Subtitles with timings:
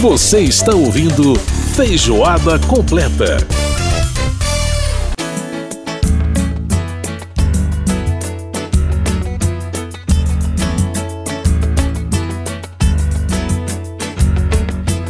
[0.00, 1.34] Você está ouvindo
[1.74, 3.38] Feijoada Completa.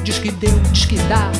[0.02, 1.30] Diz que deu, diz que dá.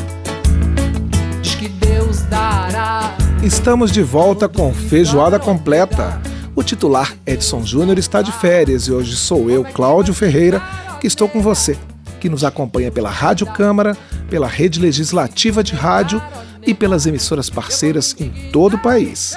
[1.40, 3.16] Diz que Deus dará.
[3.42, 6.20] Estamos de volta com Feijoada Completa.
[6.54, 10.60] O titular Edson Júnior está de férias e hoje sou eu, Cláudio Ferreira,
[11.00, 11.78] que estou com você,
[12.20, 13.96] que nos acompanha pela Rádio Câmara,
[14.28, 16.20] pela rede legislativa de rádio
[16.66, 19.34] e pelas emissoras parceiras em todo o país.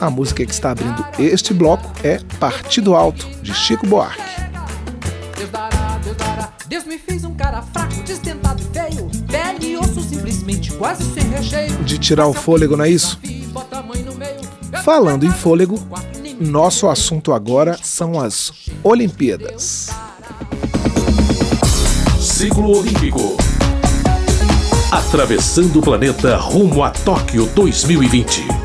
[0.00, 4.22] A música que está abrindo este bloco é Partido Alto, de Chico Buarque.
[5.36, 6.52] Deus dará, Deus dará.
[6.66, 9.10] Deus me fez um cara fraco, destentado e feio.
[9.28, 11.76] Pele e osso simplesmente quase sem recheio.
[11.84, 13.18] De tirar o fôlego, não é isso?
[14.84, 15.78] Falando em fôlego,
[16.40, 19.90] nosso assunto agora são as Olimpíadas.
[22.20, 23.36] Ciclo Olímpico.
[24.90, 28.63] Atravessando o planeta rumo a Tóquio 2020.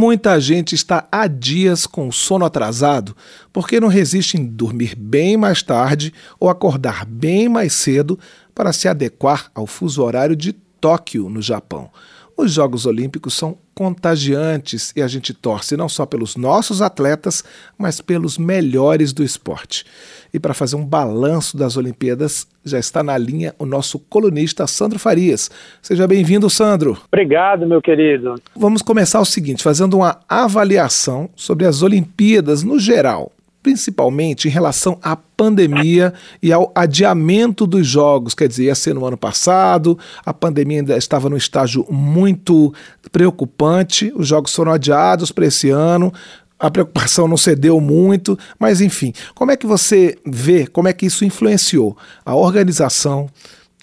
[0.00, 3.14] Muita gente está há dias com sono atrasado
[3.52, 8.18] porque não resiste em dormir bem mais tarde ou acordar bem mais cedo
[8.54, 11.90] para se adequar ao fuso horário de Tóquio, no Japão.
[12.40, 17.44] Os Jogos Olímpicos são contagiantes e a gente torce não só pelos nossos atletas,
[17.76, 19.84] mas pelos melhores do esporte.
[20.32, 24.98] E para fazer um balanço das Olimpíadas, já está na linha o nosso colunista Sandro
[24.98, 25.50] Farias.
[25.82, 26.96] Seja bem-vindo, Sandro.
[27.12, 28.36] Obrigado, meu querido.
[28.56, 33.30] Vamos começar o seguinte, fazendo uma avaliação sobre as Olimpíadas no geral
[33.62, 36.12] principalmente em relação à pandemia
[36.42, 38.34] e ao adiamento dos jogos.
[38.34, 42.72] Quer dizer, ia ser no ano passado, a pandemia ainda estava num estágio muito
[43.12, 46.12] preocupante, os jogos foram adiados para esse ano.
[46.58, 51.06] A preocupação não cedeu muito, mas enfim, como é que você vê, como é que
[51.06, 53.30] isso influenciou a organização,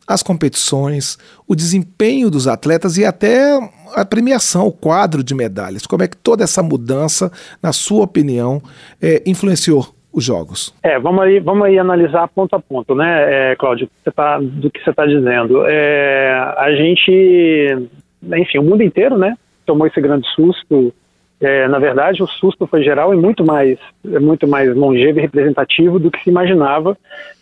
[0.08, 3.60] as competições, o desempenho dos atletas e até
[3.94, 5.86] a premiação, o quadro de medalhas.
[5.86, 7.32] Como é que toda essa mudança,
[7.62, 8.62] na sua opinião,
[9.02, 10.74] é, influenciou os jogos?
[10.82, 14.82] É, vamos aí, vamos aí analisar ponto a ponto, né, é, Cláudio, tá, do que
[14.82, 15.66] você está dizendo.
[15.68, 17.90] É, a gente,
[18.24, 19.36] enfim, o mundo inteiro, né,
[19.66, 20.94] tomou esse grande susto.
[21.40, 26.00] É, na verdade, o susto foi geral e muito mais, muito mais longevo e representativo
[26.00, 26.98] do que se imaginava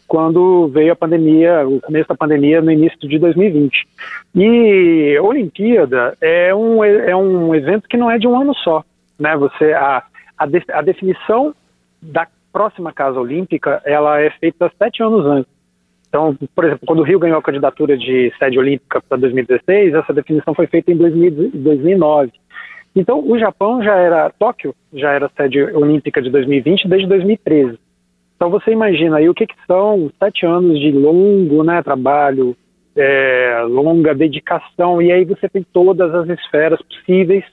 [0.08, 3.88] quando veio a pandemia, o começo da pandemia no início de 2020.
[4.36, 8.84] E Olimpíada é um, é um evento que não é de um ano só,
[9.20, 9.36] né?
[9.38, 10.04] Você a,
[10.38, 11.54] a, de, a definição
[12.02, 15.56] da próxima casa olímpica ela é feita sete anos antes.
[16.08, 20.14] Então, por exemplo, quando o Rio ganhou a candidatura de sede olímpica para 2016, essa
[20.14, 22.32] definição foi feita em 2009.
[22.96, 27.78] Então, o Japão já era, Tóquio já era sede olímpica de 2020 desde 2013.
[28.36, 32.56] Então você imagina aí o que, que são sete anos de longo né, trabalho,
[32.96, 37.44] é, longa dedicação, e aí você tem todas as esferas possíveis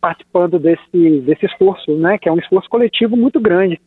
[0.00, 3.80] participando desse, desse esforço, né, que é um esforço coletivo muito grande.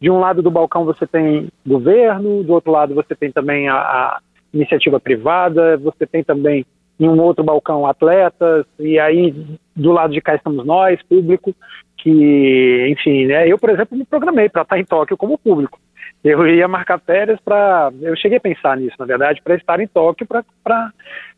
[0.00, 3.74] De um lado do balcão você tem governo, do outro lado você tem também a,
[3.74, 4.20] a
[4.52, 6.64] iniciativa privada, você tem também
[6.98, 9.34] em um outro balcão atletas, e aí
[9.76, 11.54] do lado de cá estamos nós, público,
[11.96, 15.78] que, enfim, né, eu, por exemplo, me programei para estar em Tóquio como público
[16.22, 17.90] eu ia marcar férias para.
[18.00, 20.90] Eu cheguei a pensar nisso, na verdade, para estar em Tóquio, pra, pra,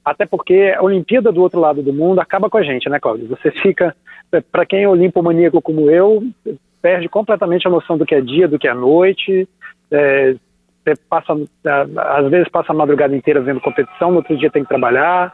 [0.04, 3.28] até porque a Olimpíada do outro lado do mundo acaba com a gente, né, Cláudio?
[3.28, 3.94] Você fica.
[4.50, 6.22] Para quem é olimpomaníaco como eu,
[6.80, 9.46] perde completamente a noção do que é dia, do que é noite.
[9.90, 10.34] É,
[10.82, 11.34] você passa,
[11.96, 15.32] às vezes passa a madrugada inteira vendo competição, no outro dia tem que trabalhar.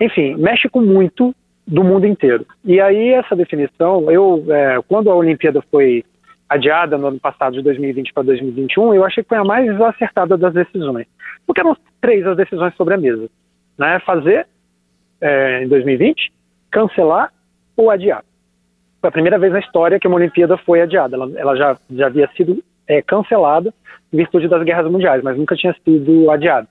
[0.00, 1.34] Enfim, mexe com muito
[1.66, 2.44] do mundo inteiro.
[2.64, 6.04] E aí essa definição, eu, é, quando a Olimpíada foi
[6.48, 10.36] adiada no ano passado de 2020 para 2021, eu achei que foi a mais acertada
[10.36, 11.06] das decisões.
[11.46, 13.28] Porque eram três as decisões sobre a mesa.
[13.78, 13.98] Né?
[14.00, 14.46] Fazer
[15.20, 16.32] é, em 2020,
[16.70, 17.32] cancelar
[17.76, 18.22] ou adiar.
[19.00, 21.16] foi a primeira vez na história que uma Olimpíada foi adiada.
[21.16, 23.72] Ela, ela já, já havia sido é, cancelada
[24.12, 26.68] em virtude das guerras mundiais, mas nunca tinha sido adiada.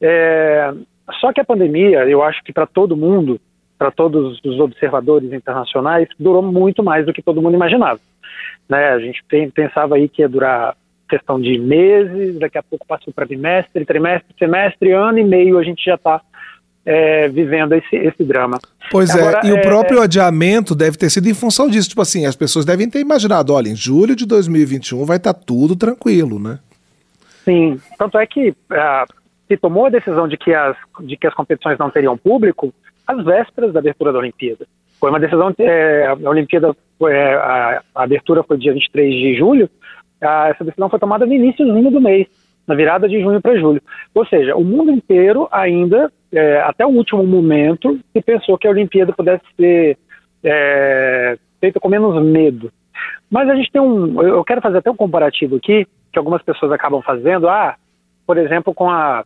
[0.00, 0.72] É,
[1.20, 3.40] só que a pandemia, eu acho que para todo mundo,
[3.78, 8.00] para todos os observadores internacionais, durou muito mais do que todo mundo imaginava.
[8.68, 8.88] Né?
[8.88, 9.22] A gente
[9.54, 10.76] pensava aí que ia durar
[11.08, 15.64] questão de meses, daqui a pouco passou para bimestre, trimestre, semestre, ano e meio, a
[15.64, 16.20] gente já está
[16.84, 18.58] é, vivendo esse, esse drama.
[18.90, 21.88] Pois Agora, é, e é, o próprio adiamento deve ter sido em função disso.
[21.88, 25.40] Tipo assim, as pessoas devem ter imaginado, olha, em julho de 2021 vai estar tá
[25.46, 26.58] tudo tranquilo, né?
[27.44, 29.14] Sim, tanto é que uh,
[29.46, 32.72] se tomou a decisão de que, as, de que as competições não teriam público
[33.06, 34.66] às vésperas da abertura da Olimpíada.
[35.00, 36.74] Foi uma decisão, é, a Olimpíada,
[37.06, 39.70] é, a, abertura foi dia 23 de julho,
[40.20, 42.26] essa decisão foi tomada no início do mês
[42.68, 43.80] na virada de junho para julho.
[44.14, 48.70] Ou seja, o mundo inteiro ainda, é, até o último momento, se pensou que a
[48.70, 49.96] Olimpíada pudesse ser
[50.44, 52.70] é, feita com menos medo.
[53.30, 54.22] Mas a gente tem um.
[54.22, 57.48] Eu quero fazer até um comparativo aqui, que algumas pessoas acabam fazendo.
[57.48, 57.76] Ah,
[58.26, 59.24] por exemplo, com a,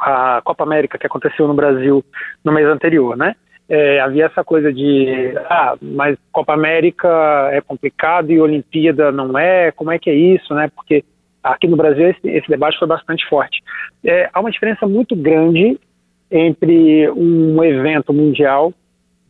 [0.00, 2.04] a Copa América que aconteceu no Brasil
[2.44, 3.34] no mês anterior, né?
[3.74, 7.08] É, havia essa coisa de, ah, mas Copa América
[7.52, 10.70] é complicado e Olimpíada não é, como é que é isso, né?
[10.76, 11.02] Porque
[11.42, 13.62] aqui no Brasil esse, esse debate foi bastante forte.
[14.04, 15.80] É, há uma diferença muito grande
[16.30, 18.74] entre um evento mundial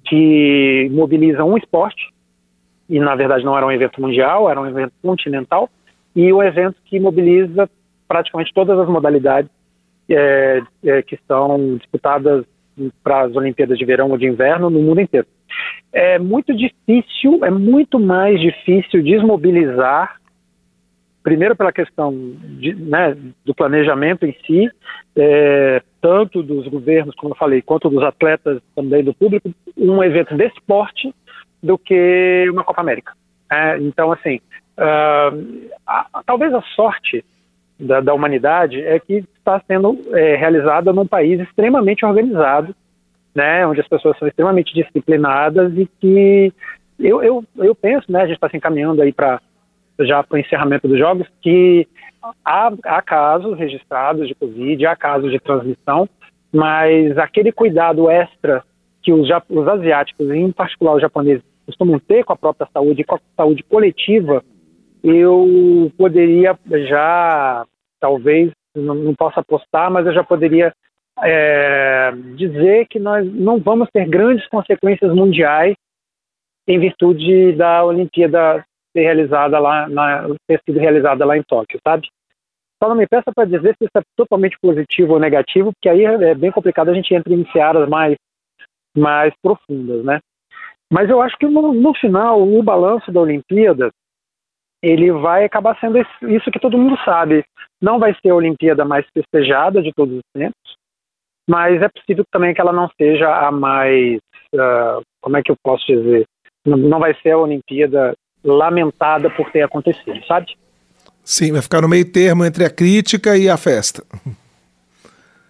[0.04, 2.02] que mobiliza um esporte,
[2.88, 5.70] e na verdade não era um evento mundial, era um evento continental,
[6.16, 7.70] e um evento que mobiliza
[8.08, 9.52] praticamente todas as modalidades
[10.10, 12.44] é, é, que estão disputadas
[13.02, 15.26] para as Olimpíadas de Verão ou de Inverno no mundo inteiro.
[15.92, 20.16] É muito difícil, é muito mais difícil desmobilizar
[21.22, 22.12] primeiro pela questão
[22.58, 24.68] de, né, do planejamento em si,
[25.16, 30.34] é, tanto dos governos, como eu falei, quanto dos atletas também do público, um evento
[30.36, 31.14] de esporte
[31.62, 33.12] do que uma Copa América.
[33.50, 34.40] É, então, assim,
[34.78, 37.24] uh, a, talvez a sorte
[37.78, 42.74] da, da, humanidade é que está sendo é, realizada num país extremamente organizado,
[43.34, 46.52] né, onde as pessoas são extremamente disciplinadas e que
[46.98, 49.40] eu, eu, eu penso, né, a gente está se encaminhando aí para
[50.00, 51.86] já para o encerramento dos jogos, que
[52.44, 56.08] há, há casos registrados de Covid, há casos de transmissão,
[56.52, 58.64] mas aquele cuidado extra
[59.02, 63.16] que os, os asiáticos, em particular os japoneses, costumam ter com a própria saúde, com
[63.16, 64.42] a saúde coletiva,
[65.02, 66.56] eu poderia
[66.88, 67.64] já,
[68.00, 70.72] talvez, não, não possa apostar, mas eu já poderia
[71.22, 75.74] é, dizer que nós não vamos ter grandes consequências mundiais
[76.66, 82.08] em virtude da Olimpíada ser realizada lá, na, ter sido realizada lá em Tóquio, sabe?
[82.82, 86.04] Só não me peça para dizer se isso é totalmente positivo ou negativo, porque aí
[86.04, 88.16] é bem complicado a gente entrar em searas mais,
[88.96, 90.20] mais profundas, né?
[90.92, 93.90] Mas eu acho que no, no final, o balanço da Olimpíada,
[94.82, 97.44] ele vai acabar sendo isso que todo mundo sabe.
[97.80, 100.76] Não vai ser a Olimpíada mais festejada de todos os tempos,
[101.48, 104.18] mas é possível também que ela não seja a mais,
[104.54, 106.24] uh, como é que eu posso dizer,
[106.66, 108.14] não vai ser a Olimpíada
[108.44, 110.56] lamentada por ter acontecido, sabe?
[111.24, 114.04] Sim, vai ficar no meio termo entre a crítica e a festa.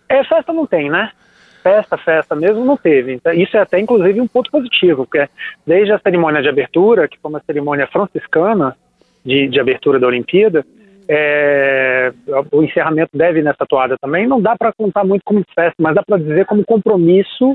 [0.08, 1.10] É, festa não tem, né?
[1.62, 3.14] Festa, festa mesmo não teve.
[3.14, 5.28] Então, isso é até inclusive um ponto positivo, porque
[5.66, 8.76] desde a cerimônia de abertura, que foi uma cerimônia franciscana
[9.24, 10.64] de, de abertura da Olimpíada,
[11.08, 12.12] é,
[12.50, 14.26] o encerramento deve nessa toada também.
[14.26, 17.54] Não dá para contar muito como festa, mas dá para dizer como compromisso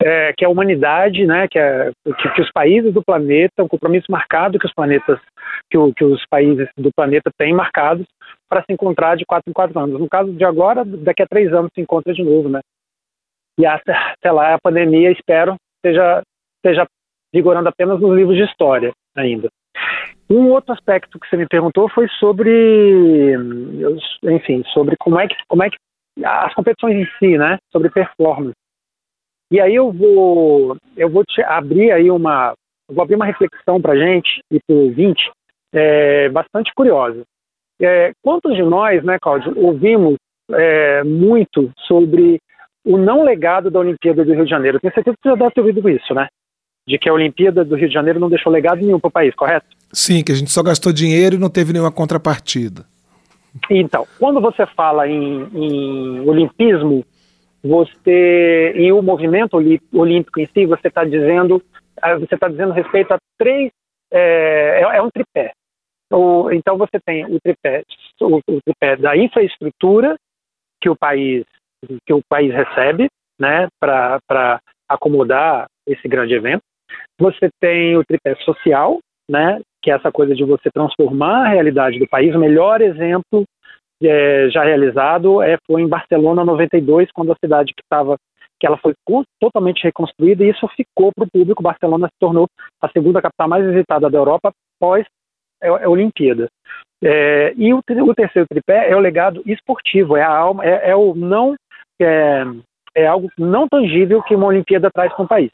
[0.00, 4.10] é, que a humanidade, né, que, é, que, que, os países do planeta, um compromisso
[4.10, 5.18] marcado que os planetas,
[5.70, 8.06] que, o, que os países do planeta têm marcados
[8.48, 10.00] para se encontrar de quatro em quatro anos.
[10.00, 12.60] No caso de agora, daqui a três anos se encontra de novo, né?
[13.58, 16.22] E até, até lá a pandemia, espero, esteja,
[16.56, 16.86] esteja
[17.32, 19.48] vigorando apenas nos livros de história ainda.
[20.32, 23.34] Um outro aspecto que você me perguntou foi sobre,
[24.22, 25.76] enfim, sobre como é que, como é que
[26.24, 27.58] as competições em si, né?
[27.70, 28.56] Sobre performance.
[29.50, 32.54] E aí eu vou, eu vou te abrir aí uma,
[32.88, 35.30] vou abrir uma reflexão para gente e para o ouvinte
[35.70, 37.22] é, bastante curiosa.
[37.78, 40.16] É, quantos de nós, né, Cláudio, ouvimos
[40.50, 42.40] é, muito sobre
[42.86, 44.80] o não legado da Olimpíada do Rio de Janeiro?
[44.80, 46.26] Tenho certeza que você já deve ter ouvido isso, né?
[46.86, 49.34] De que a Olimpíada do Rio de Janeiro não deixou legado nenhum para o país,
[49.34, 49.66] correto?
[49.92, 52.84] Sim, que a gente só gastou dinheiro e não teve nenhuma contrapartida.
[53.70, 57.04] Então, quando você fala em, em olimpismo,
[57.62, 59.56] você e o movimento
[59.92, 61.62] olímpico em si, você está dizendo,
[62.00, 63.70] ah, você está dizendo respeito a três,
[64.10, 65.52] é, é, é um tripé.
[66.12, 67.84] O, então você tem o tripé,
[68.20, 70.16] o, o, tripé da infraestrutura
[70.80, 71.44] que o país
[72.06, 73.08] que o país recebe,
[73.40, 76.62] né, para acomodar esse grande evento.
[77.18, 78.98] Você tem o tripé social,
[79.30, 82.34] né, que é essa coisa de você transformar a realidade do país.
[82.34, 83.44] O melhor exemplo
[84.02, 88.16] é, já realizado é, foi em Barcelona 92, quando a cidade que estava
[88.62, 88.94] que ela foi
[89.40, 91.64] totalmente reconstruída e isso ficou para o público.
[91.64, 92.46] Barcelona se tornou
[92.80, 95.04] a segunda capital mais visitada da Europa após
[95.60, 96.48] a, a Olimpíada.
[97.02, 100.96] É, e o, o, terceiro tripé é o legado esportivo, é a alma, é, é
[100.96, 101.56] o não
[102.00, 102.44] é,
[102.94, 105.50] é, algo não tangível que uma Olimpíada traz para um país.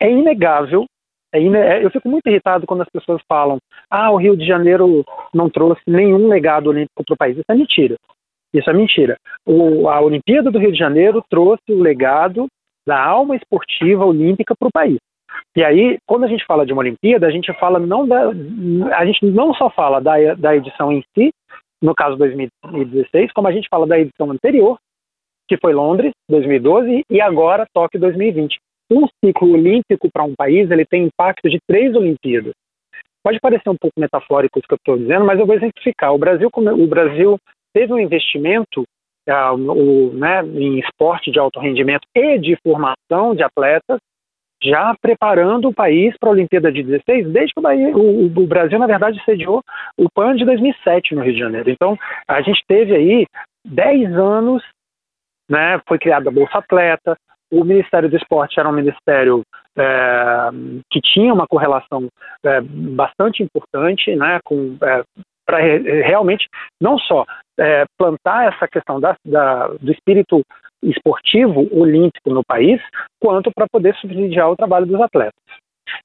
[0.00, 0.86] É inegável.
[1.32, 3.58] É ine, é, eu fico muito irritado quando as pessoas falam:
[3.90, 7.36] ah, o Rio de Janeiro não trouxe nenhum legado olímpico para o país.
[7.36, 7.96] Isso é mentira.
[8.52, 9.16] Isso é mentira.
[9.46, 12.48] O, a Olimpíada do Rio de Janeiro trouxe o legado
[12.86, 14.98] da alma esportiva olímpica para o país.
[15.56, 18.30] E aí, quando a gente fala de uma Olimpíada, a gente fala não da,
[18.96, 21.30] a gente não só fala da, da edição em si,
[21.82, 24.78] no caso 2016, como a gente fala da edição anterior,
[25.48, 28.58] que foi Londres 2012 e agora Tóquio 2020.
[28.90, 32.52] Um ciclo olímpico para um país ele tem impacto de três Olimpíadas.
[33.22, 36.14] Pode parecer um pouco metafórico isso que eu estou dizendo, mas eu vou exemplificar.
[36.14, 37.38] O Brasil, o Brasil
[37.74, 38.84] teve um investimento
[39.28, 43.98] uh, o, né, em esporte de alto rendimento e de formação de atletas,
[44.62, 48.46] já preparando o país para a Olimpíada de 16, desde que o, Bahia, o, o,
[48.46, 49.62] Brasil, na verdade, sediou
[49.96, 51.70] o PAN de 2007 no Rio de Janeiro.
[51.70, 51.96] Então,
[52.28, 53.26] a gente teve aí
[53.64, 54.62] 10 anos,
[55.48, 57.16] né, foi criada a Bolsa Atleta,
[57.50, 59.42] o Ministério do Esporte era um ministério
[59.76, 60.48] é,
[60.90, 62.08] que tinha uma correlação
[62.44, 65.02] é, bastante importante né, com é,
[65.46, 66.46] para realmente
[66.80, 67.24] não só
[67.58, 70.42] é, plantar essa questão da, da, do espírito
[70.82, 72.80] esportivo olímpico no país,
[73.20, 75.34] quanto para poder subsidiar o trabalho dos atletas.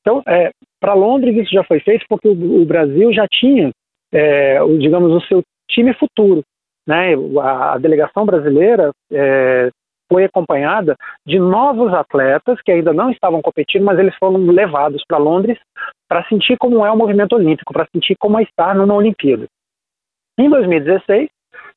[0.02, 3.70] Então, é, para Londres isso já foi feito porque o, o Brasil já tinha,
[4.12, 6.42] é, o, digamos, o seu time futuro.
[6.88, 7.14] Né?
[7.42, 9.70] A, a delegação brasileira é,
[10.16, 10.96] foi acompanhada
[11.28, 15.60] de novos atletas que ainda não estavam competindo, mas eles foram levados para Londres
[16.08, 19.46] para sentir como é o movimento olímpico, para sentir como é estar numa Olimpíada.
[20.40, 21.28] Em 2016,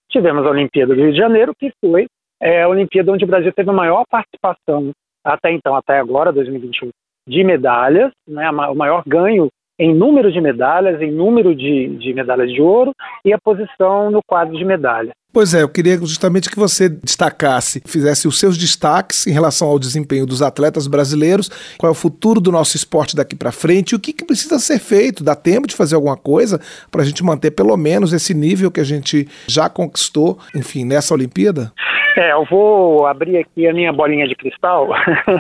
[0.09, 2.07] tivemos a Olimpíada do Rio de Janeiro, que foi
[2.40, 4.92] é, a Olimpíada onde o Brasil teve a maior participação
[5.25, 6.90] até então, até agora, 2021,
[7.26, 12.50] de medalhas, né, o maior ganho em número de medalhas, em número de, de medalhas
[12.52, 12.94] de ouro
[13.25, 15.12] e a posição no quadro de medalha.
[15.30, 19.78] Pois é, eu queria justamente que você destacasse, fizesse os seus destaques em relação ao
[19.78, 23.94] desempenho dos atletas brasileiros, qual é o futuro do nosso esporte daqui para frente e
[23.94, 25.23] o que, que, precisa ser feito.
[25.23, 26.58] Dá tempo de fazer alguma coisa
[26.90, 31.14] para a gente manter pelo menos esse nível que a gente já conquistou, enfim, nessa
[31.14, 31.73] Olimpíada?
[32.16, 34.88] É, eu vou abrir aqui a minha bolinha de cristal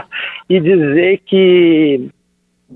[0.48, 2.08] e dizer que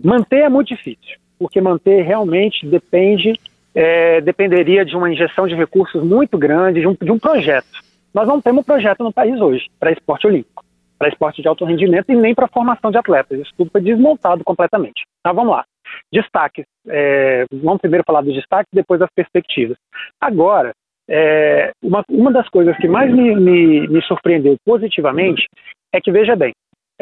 [0.02, 3.34] manter é muito difícil porque manter realmente depende
[3.74, 7.66] é, dependeria de uma injeção de recursos muito grande, de um, de um projeto.
[8.14, 10.64] Nós não temos projeto no país hoje para esporte olímpico,
[10.96, 13.40] para esporte de alto rendimento e nem para formação de atletas.
[13.40, 15.02] Isso tudo foi desmontado completamente.
[15.20, 15.64] Tá, vamos lá.
[16.12, 16.64] Destaques.
[16.86, 19.76] É, vamos primeiro falar dos destaques, depois das perspectivas.
[20.20, 20.72] Agora,
[21.08, 25.48] é, uma, uma das coisas que mais me, me, me surpreendeu positivamente
[25.92, 26.52] é que, veja bem,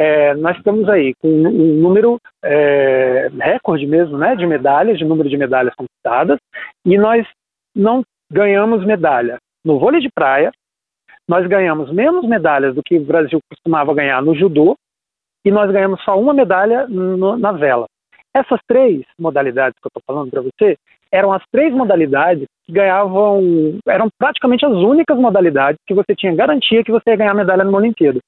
[0.00, 5.28] é, nós estamos aí com um número é, recorde mesmo né, de medalhas, de número
[5.28, 6.38] de medalhas conquistadas,
[6.87, 7.26] e nós
[7.76, 8.02] não
[8.33, 10.50] ganhamos medalha no vôlei de praia,
[11.28, 14.75] nós ganhamos menos medalhas do que o Brasil costumava ganhar no judô,
[15.45, 17.85] e nós ganhamos só uma medalha no, na vela.
[18.35, 20.78] Essas três modalidades que eu estou falando para você
[21.12, 26.83] eram as três modalidades que ganhavam, eram praticamente as únicas modalidades que você tinha garantia
[26.83, 28.19] que você ia ganhar medalha numa Olimpíada.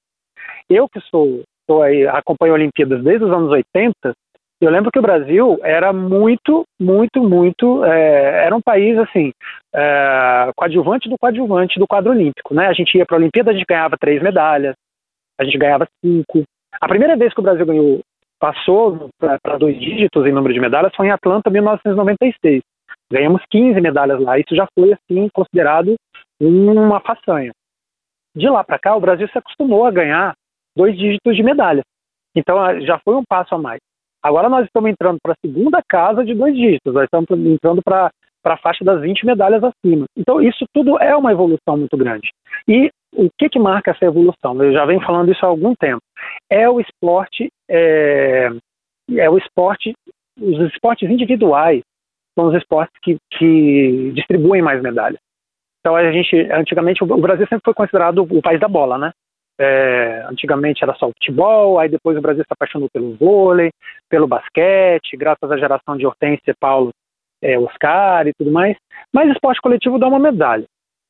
[0.69, 4.15] Eu que sou tô aí, acompanho Olimpíadas desde os anos 80,
[4.63, 9.33] eu lembro que o Brasil era muito, muito, muito, é, era um país assim,
[9.75, 12.69] é, coadjuvante do coadjuvante do quadro olímpico, né?
[12.69, 14.77] A gente ia para a Olimpíada, a gente ganhava três medalhas,
[15.37, 16.45] a gente ganhava cinco.
[16.81, 18.01] A primeira vez que o Brasil ganhou,
[18.39, 22.63] passou para dois dígitos em número de medalhas foi em Atlanta, 1996.
[23.11, 25.97] Ganhamos 15 medalhas lá, isso já foi assim considerado
[26.41, 27.51] uma façanha.
[28.35, 30.35] De lá para cá, o Brasil se acostumou a ganhar
[30.77, 31.83] dois dígitos de medalha.
[32.35, 33.81] Então já foi um passo a mais.
[34.23, 38.11] Agora nós estamos entrando para a segunda casa de dois dígitos, nós estamos entrando para
[38.45, 40.07] a faixa das 20 medalhas acima.
[40.17, 42.31] Então isso tudo é uma evolução muito grande.
[42.69, 44.63] E o que, que marca essa evolução?
[44.63, 46.01] Eu já venho falando isso há algum tempo.
[46.49, 48.49] É o esporte, é,
[49.17, 49.93] é o esporte,
[50.41, 51.83] os esportes individuais
[52.39, 55.19] são os esportes que, que distribuem mais medalhas.
[55.81, 59.13] Então a gente, antigamente, o Brasil sempre foi considerado o país da bola, né?
[59.61, 63.71] É, antigamente era só o futebol, aí depois o Brasil se apaixonou pelo vôlei,
[64.09, 66.91] pelo basquete, graças à geração de Hortência, Paulo,
[67.43, 68.77] é, Oscar e tudo mais.
[69.13, 70.65] Mas esporte coletivo dá uma medalha,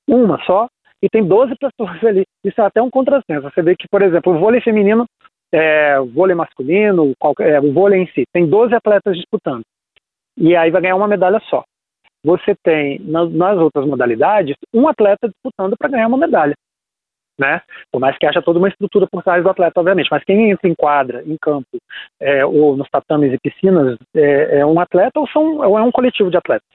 [0.08, 0.68] uma só,
[1.02, 2.24] e tem 12 pessoas ali.
[2.44, 3.50] Isso é até um contrassenso.
[3.50, 5.06] Você vê que, por exemplo, o vôlei feminino
[5.52, 9.62] é, vôlei masculino, é, o vôlei em si, tem 12 atletas disputando.
[10.36, 11.62] E aí vai ganhar uma medalha só.
[12.24, 16.54] Você tem, nas outras modalidades, um atleta disputando para ganhar uma medalha.
[17.38, 17.62] Né?
[17.90, 20.08] Por mais que haja toda uma estrutura por trás do atleta, obviamente.
[20.10, 21.78] Mas quem entra em quadra, em campo,
[22.20, 25.90] é, ou nos tatames e piscinas, é, é, um atleta ou, são, ou é um
[25.90, 26.68] coletivo de atletas.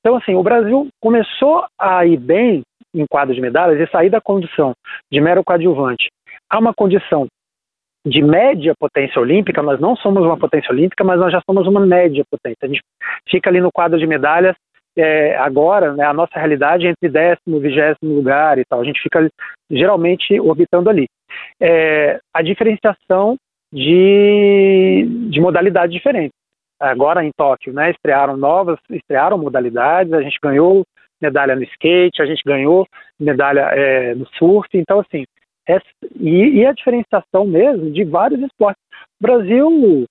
[0.00, 2.62] Então, assim, o Brasil começou a ir bem
[2.94, 4.72] em quadro de medalhas e sair da condição
[5.12, 6.08] de mero coadjuvante
[6.50, 7.26] a uma condição
[8.06, 11.80] de média potência olímpica, nós não somos uma potência olímpica, mas nós já somos uma
[11.80, 12.58] média potência.
[12.62, 12.80] A gente
[13.28, 14.56] fica ali no quadro de medalhas
[14.98, 18.80] é, agora, né, a nossa realidade é entre décimo e vigésimo lugar e tal.
[18.80, 19.30] A gente fica
[19.70, 21.06] geralmente orbitando ali.
[21.60, 23.36] É, a diferenciação
[23.72, 26.32] de, de modalidades diferentes.
[26.80, 30.84] Agora em Tóquio, né, estrearam novas, estrearam modalidades, a gente ganhou
[31.20, 32.86] medalha no skate, a gente ganhou
[33.18, 35.24] medalha é, no surf, então assim,
[36.18, 38.82] e, e, a diferenciação mesmo de vários esportes.
[39.20, 40.04] O Brasil,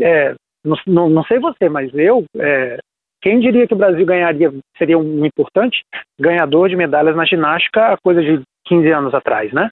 [0.00, 2.78] é, não, não, não, sei você, mas eu, é,
[3.22, 5.82] quem diria que o Brasil ganharia, seria um importante
[6.18, 9.68] ganhador de medalhas na ginástica há coisa de 15 anos atrás, né?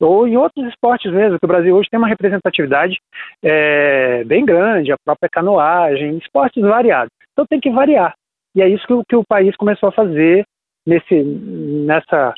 [0.00, 2.98] Ou em outros esportes mesmo, que o Brasil hoje tem uma representatividade
[3.42, 7.12] é, bem grande, a própria canoagem, esportes variados.
[7.32, 8.14] Então tem que variar.
[8.54, 10.44] E é isso que, que o país começou a fazer
[10.86, 12.34] nesse, nessa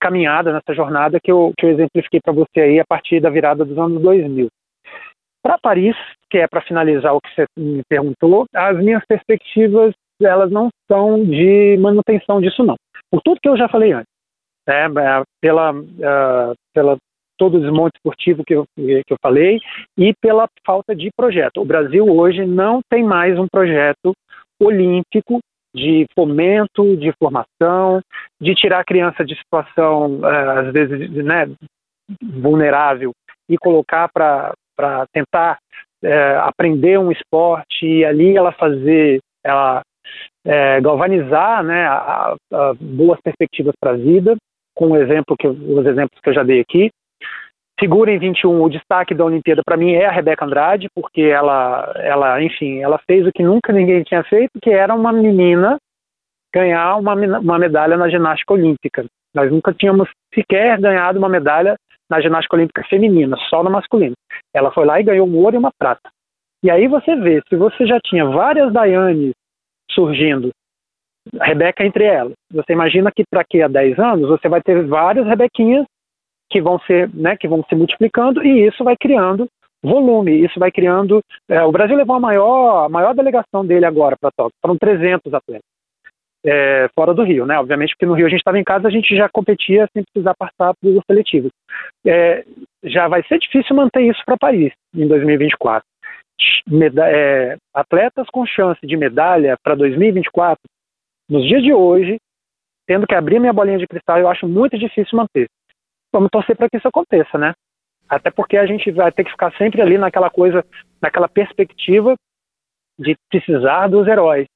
[0.00, 3.64] caminhada, nessa jornada que eu, que eu exemplifiquei para você aí a partir da virada
[3.64, 4.48] dos anos 2000.
[5.46, 5.94] Para Paris,
[6.28, 11.24] que é para finalizar o que você me perguntou, as minhas perspectivas elas não são
[11.24, 12.74] de manutenção disso não.
[13.08, 14.10] Por tudo que eu já falei antes,
[14.66, 16.96] né, é, pela, uh, pela
[17.38, 19.60] todo o desmonte esportivo que eu, que eu falei
[19.96, 21.60] e pela falta de projeto.
[21.60, 24.14] O Brasil hoje não tem mais um projeto
[24.60, 25.38] olímpico
[25.72, 28.00] de fomento, de formação,
[28.40, 31.48] de tirar a criança de situação, eh, às vezes, né,
[32.20, 33.12] vulnerável
[33.48, 34.52] e colocar para
[35.12, 35.58] tentar
[36.02, 39.82] é, aprender um esporte e ali ela fazer, ela
[40.44, 44.36] é, galvanizar né, a, a boas perspectivas para a vida,
[44.74, 46.90] com o exemplo que, os exemplos que eu já dei aqui.
[47.78, 51.92] Figura em 21, o destaque da Olimpíada para mim é a Rebeca Andrade, porque ela,
[51.96, 55.76] ela, enfim, ela fez o que nunca ninguém tinha feito, que era uma menina
[56.54, 59.04] ganhar uma, uma medalha na ginástica olímpica.
[59.34, 61.76] Nós nunca tínhamos sequer ganhado uma medalha
[62.10, 64.14] na ginástica olímpica feminina, só na masculina.
[64.54, 66.08] Ela foi lá e ganhou um ouro e uma prata.
[66.62, 69.32] E aí você vê, se você já tinha várias Daiane
[69.90, 70.50] surgindo,
[71.40, 75.26] Rebeca entre elas, você imagina que para aqui a 10 anos você vai ter várias
[75.26, 75.84] Rebequinhas
[76.48, 79.48] que vão ser, né, que vão se multiplicando e isso vai criando
[79.82, 81.20] volume, isso vai criando.
[81.48, 85.32] É, o Brasil levou a maior, a maior delegação dele agora para Tóquio, foram 300
[85.32, 85.75] atletas.
[86.46, 87.58] É, fora do Rio, né?
[87.58, 90.34] Obviamente, porque no Rio a gente estava em casa, a gente já competia sem precisar
[90.34, 91.50] passar por os seletivos.
[92.06, 92.44] É,
[92.84, 95.84] já vai ser difícil manter isso para Paris em 2024.
[96.68, 100.58] Meda é, atletas com chance de medalha para 2024,
[101.28, 102.18] nos dias de hoje,
[102.86, 105.48] tendo que abrir minha bolinha de cristal, eu acho muito difícil manter
[106.16, 107.54] vamos torcer para que isso aconteça, né?
[108.08, 110.64] Até porque a gente vai ter que ficar sempre ali naquela coisa,
[111.02, 112.14] naquela perspectiva
[112.98, 114.46] de precisar dos heróis.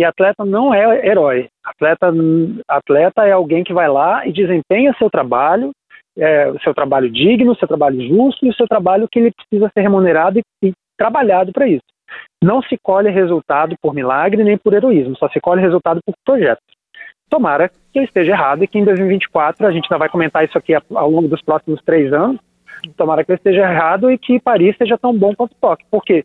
[0.00, 1.50] E atleta não é herói.
[1.62, 2.10] Atleta,
[2.66, 5.72] atleta é alguém que vai lá e desempenha seu trabalho,
[6.16, 9.82] é, seu trabalho digno, seu trabalho justo e o seu trabalho que ele precisa ser
[9.82, 11.84] remunerado e, e trabalhado para isso.
[12.42, 16.62] Não se colhe resultado por milagre nem por heroísmo, só se colhe resultado por projeto.
[17.28, 20.56] Tomara que eu esteja errado e que em 2024, a gente ainda vai comentar isso
[20.56, 22.40] aqui ao longo dos próximos três anos,
[22.96, 26.24] tomara que eu esteja errado e que Paris seja tão bom quanto Tóquio, porque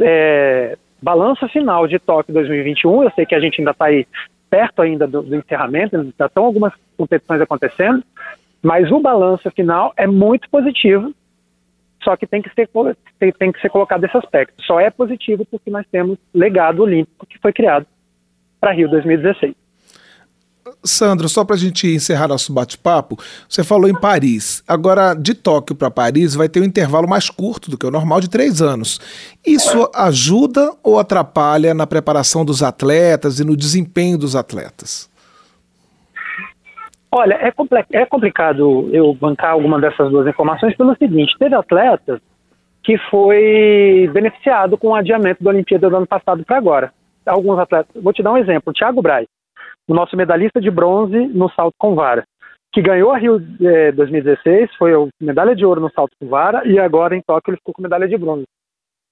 [0.00, 4.06] é, balanço final de Tóquio 2021, eu sei que a gente ainda está aí
[4.48, 8.02] perto ainda do, do encerramento, ainda estão algumas competições acontecendo,
[8.62, 11.12] mas o balanço final é muito positivo,
[12.02, 12.70] só que tem que ser
[13.18, 14.54] tem, tem que ser colocado esse aspecto.
[14.62, 17.86] Só é positivo porque nós temos legado olímpico que foi criado
[18.58, 19.54] para Rio 2016.
[20.82, 24.62] Sandro, só para a gente encerrar nosso bate-papo, você falou em Paris.
[24.66, 28.20] Agora, de Tóquio para Paris, vai ter um intervalo mais curto do que o normal,
[28.20, 28.98] de três anos.
[29.46, 35.10] Isso ajuda ou atrapalha na preparação dos atletas e no desempenho dos atletas?
[37.12, 37.52] Olha, é,
[37.92, 42.20] é complicado eu bancar alguma dessas duas informações pelo seguinte: teve atletas
[42.82, 46.92] que foi beneficiado com o adiamento da Olimpíada do ano passado para agora.
[47.24, 49.26] Alguns atletas, vou te dar um exemplo: Thiago Braz
[49.88, 52.24] o nosso medalhista de bronze no salto com vara,
[52.72, 56.78] que ganhou a Rio eh, 2016, foi medalha de ouro no salto com vara, e
[56.78, 58.44] agora em Tóquio ele ficou com medalha de bronze.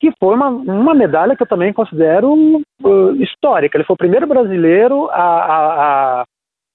[0.01, 3.77] Que foi uma, uma medalha que eu também considero uh, histórica.
[3.77, 6.25] Ele foi o primeiro brasileiro a, a,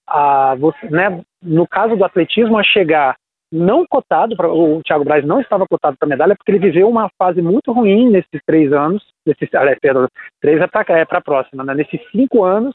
[0.08, 0.56] a, a
[0.90, 3.16] né, no caso do atletismo, a chegar
[3.52, 7.10] não cotado, pra, o Thiago Braz não estava cotado para medalha porque ele viveu uma
[7.18, 10.06] fase muito ruim nesses três anos, nesses, aliás, perdão,
[10.40, 11.74] três é para é a próxima, né?
[11.74, 12.74] nesses cinco anos,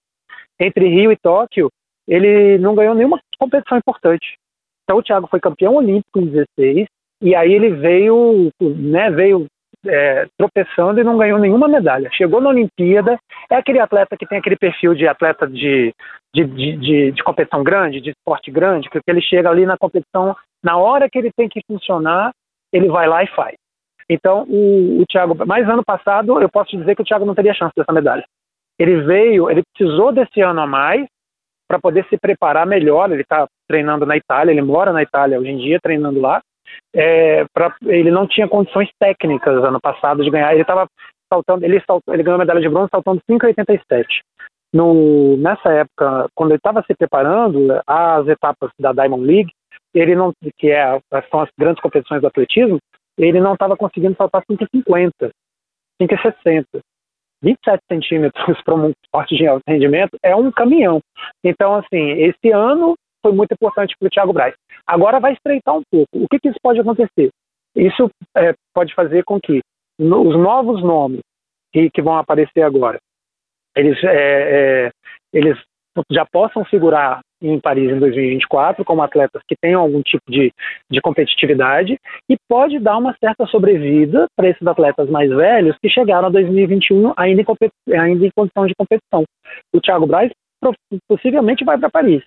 [0.60, 1.70] entre Rio e Tóquio,
[2.08, 4.36] ele não ganhou nenhuma competição importante.
[4.84, 6.26] Então o Thiago foi campeão olímpico em
[6.58, 6.88] 16
[7.22, 9.48] e aí ele veio, né, veio
[9.86, 12.10] é, tropeçando e não ganhou nenhuma medalha.
[12.14, 13.18] Chegou na Olimpíada,
[13.50, 15.94] é aquele atleta que tem aquele perfil de atleta de,
[16.34, 20.36] de, de, de, de competição grande, de esporte grande, que ele chega ali na competição,
[20.64, 22.32] na hora que ele tem que funcionar,
[22.72, 23.56] ele vai lá e faz.
[24.10, 27.54] Então, o, o Thiago, mas ano passado, eu posso dizer que o Thiago não teria
[27.54, 28.26] chance dessa medalha.
[28.80, 31.06] Ele veio, ele precisou desse ano a mais
[31.68, 33.12] para poder se preparar melhor.
[33.12, 36.42] Ele está treinando na Itália, ele mora na Itália hoje em dia, treinando lá
[36.94, 40.54] é, pra, ele não tinha condições técnicas ano passado de ganhar.
[40.54, 40.88] Ele estava
[41.32, 44.06] saltando, ele, ele ganhou medalha de bronze saltando 5,87.
[44.74, 49.52] No, nessa época, quando ele estava se preparando, as etapas da Diamond League,
[49.94, 52.80] ele não, que é, são as grandes competições do atletismo,
[53.18, 55.30] ele não estava conseguindo saltar 5,50,
[56.02, 56.66] 5,60.
[57.44, 61.02] 27 centímetros para um esporte de alto rendimento é um caminhão.
[61.44, 64.56] Então, assim, esse ano foi muito importante para o Thiago Braz.
[64.88, 66.08] Agora vai estreitar um pouco.
[66.14, 67.30] O que, que isso pode acontecer?
[67.76, 69.62] Isso é, pode fazer com que
[70.00, 71.22] no, os novos nomes
[71.72, 73.00] que, que, vão aparecer agora,
[73.76, 74.92] eles, é, é,
[75.32, 75.58] eles
[76.12, 80.52] já possam figurar em Paris em 2024 como atletas que tenham algum tipo de,
[80.90, 86.28] de competitividade e pode dar uma certa sobrevida para esses atletas mais velhos que chegaram
[86.28, 89.24] a 2021 ainda em, ainda em condição de competição.
[89.74, 90.32] O Thiago Braz
[91.08, 92.24] possivelmente vai para Paris.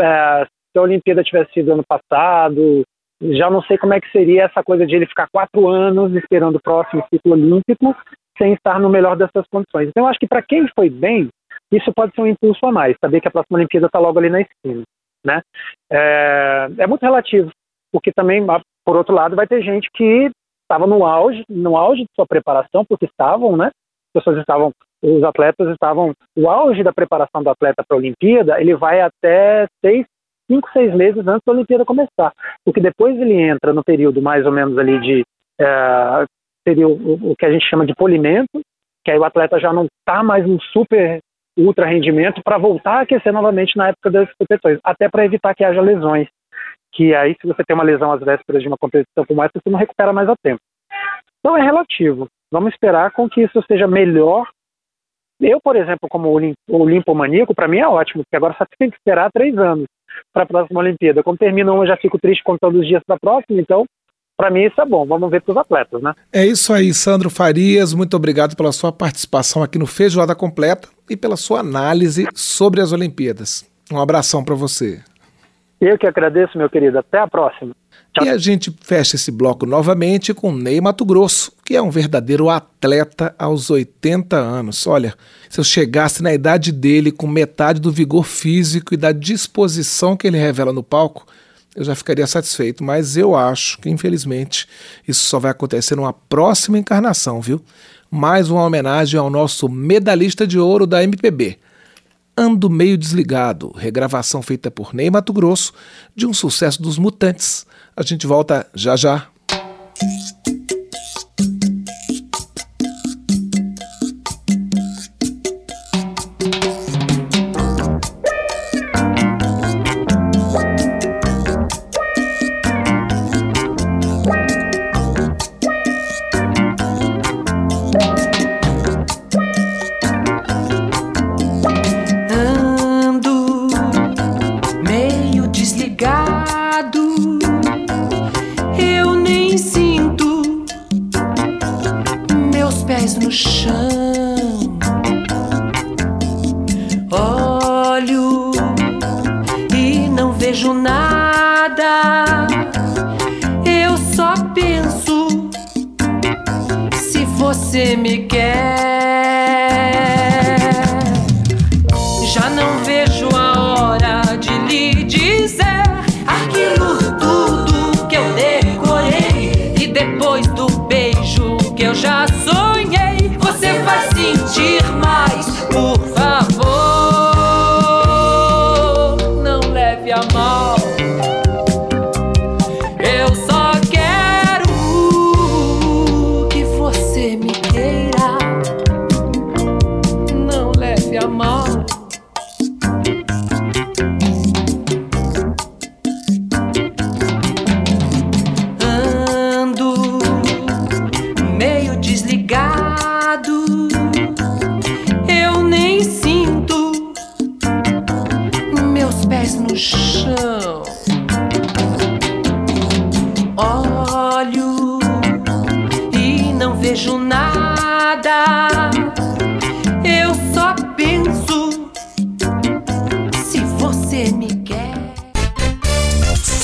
[0.00, 2.84] É, se a Olimpíada tivesse sido ano passado,
[3.20, 6.56] já não sei como é que seria essa coisa de ele ficar quatro anos esperando
[6.56, 7.96] o próximo ciclo olímpico
[8.36, 9.88] sem estar no melhor dessas condições.
[9.88, 11.28] Então, eu acho que para quem foi bem,
[11.72, 14.30] isso pode ser um impulso a mais, saber que a próxima Olimpíada está logo ali
[14.30, 14.82] na esquina.
[15.24, 15.42] Né?
[15.90, 17.50] É, é, muito relativo,
[17.92, 18.44] porque também,
[18.84, 20.30] por outro lado, vai ter gente que
[20.62, 23.66] estava no auge, no auge de sua preparação, porque estavam, né?
[23.66, 28.60] As pessoas estavam, os atletas estavam, o auge da preparação do atleta para a Olimpíada,
[28.60, 30.06] ele vai até seis,
[30.50, 32.32] cinco, seis meses antes da Olimpíada começar,
[32.64, 35.24] porque depois ele entra no período mais ou menos ali de
[35.60, 36.26] é,
[36.66, 38.60] seria o, o, que a gente chama de polimento,
[39.04, 41.20] que aí o atleta já não está mais no super
[41.56, 45.64] ultra rendimento para voltar a aquecer novamente na época das competições, até para evitar que
[45.64, 46.28] haja lesões,
[46.92, 49.70] que aí se você tem uma lesão às vésperas de uma competição como essa, você
[49.70, 50.60] não recupera mais a tempo.
[51.38, 52.28] Então é relativo.
[52.50, 54.48] Vamos esperar com que isso seja melhor.
[55.40, 56.30] Eu, por exemplo, como
[56.68, 59.86] olimpomaníaco, para mim é ótimo, porque agora só tem que esperar três anos
[60.32, 61.22] para a próxima Olimpíada.
[61.22, 63.84] Quando termina uma, já fico triste contando os dias para a próxima, então
[64.36, 65.06] para mim isso é bom.
[65.06, 66.14] Vamos ver para os atletas, né?
[66.32, 67.94] É isso aí, Sandro Farias.
[67.94, 72.92] Muito obrigado pela sua participação aqui no Feijoada Completa e pela sua análise sobre as
[72.92, 73.64] Olimpíadas.
[73.90, 75.00] Um abração para você.
[75.80, 76.98] Eu que agradeço, meu querido.
[76.98, 77.74] Até a próxima.
[78.14, 78.26] Tchau.
[78.26, 82.48] E a gente fecha esse bloco novamente com Ney Mato Grosso, que é um verdadeiro
[82.48, 84.86] atleta aos 80 anos.
[84.86, 85.14] Olha,
[85.50, 90.26] se eu chegasse na idade dele com metade do vigor físico e da disposição que
[90.26, 91.26] ele revela no palco,
[91.76, 92.82] eu já ficaria satisfeito.
[92.82, 94.66] Mas eu acho que, infelizmente,
[95.06, 97.62] isso só vai acontecer numa próxima encarnação, viu?
[98.10, 101.58] Mais uma homenagem ao nosso medalhista de ouro da MPB.
[102.36, 105.72] Ando Meio Desligado, regravação feita por Ney Mato Grosso
[106.14, 107.66] de um sucesso dos Mutantes.
[107.96, 109.28] A gente volta já já.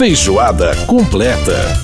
[0.02, 1.82] Feijoada completa.